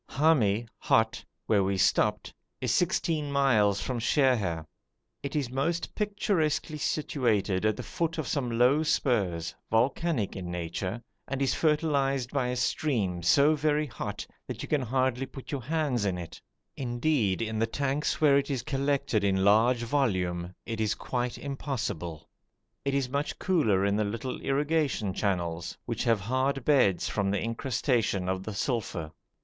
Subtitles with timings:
[0.09, 4.65] Hami (hot), where we stopped, is sixteen miles from Sheher.
[5.21, 11.03] It is most picturesquely situated at the foot of some low spurs, volcanic in nature,
[11.27, 15.61] and is fertilised by a stream so very hot that you can hardly put your
[15.61, 16.41] hands in it;
[16.75, 22.27] indeed, in the tanks where it is collected in large volume, it is quite impossible.
[22.83, 27.39] It is much cooler in the little irrigation channels, which have hard beds from the
[27.43, 29.11] incrustation of the sulphur.